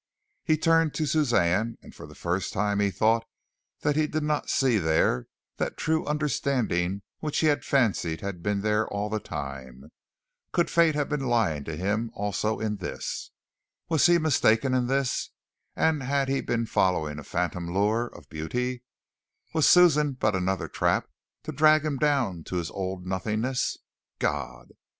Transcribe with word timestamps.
He 0.43 0.57
turned 0.57 0.95
to 0.95 1.05
Suzanne, 1.05 1.77
and 1.83 1.93
for 1.93 2.07
the 2.07 2.15
first 2.15 2.53
time 2.53 2.79
he 2.79 2.89
thought 2.89 3.23
that 3.81 3.95
he 3.95 4.07
did 4.07 4.23
not 4.23 4.49
see 4.49 4.79
there 4.79 5.27
that 5.57 5.77
true 5.77 6.07
understanding 6.07 7.03
which 7.19 7.37
he 7.37 7.45
had 7.45 7.63
fancied 7.63 8.19
had 8.21 8.41
been 8.41 8.61
there 8.61 8.87
all 8.87 9.11
the 9.11 9.19
time. 9.19 9.91
Could 10.53 10.71
fate 10.71 10.95
have 10.95 11.07
been 11.07 11.27
lying 11.27 11.65
to 11.65 11.77
him 11.77 12.09
also 12.15 12.59
in 12.59 12.77
this? 12.77 13.29
Was 13.89 14.07
he 14.07 14.17
mistaken 14.17 14.73
in 14.73 14.87
this, 14.87 15.29
and 15.75 16.01
had 16.01 16.29
he 16.29 16.41
been 16.41 16.65
following 16.65 17.19
a 17.19 17.23
phantom 17.23 17.71
lure 17.71 18.07
of 18.07 18.27
beauty? 18.27 18.81
Was 19.53 19.67
Suzanne 19.67 20.13
but 20.13 20.35
another 20.35 20.67
trap 20.67 21.11
to 21.43 21.51
drag 21.51 21.85
him 21.85 21.97
down 21.97 22.43
to 22.45 22.55
his 22.55 22.71
old 22.71 23.05
nothingness? 23.05 23.77
God! 24.17 24.69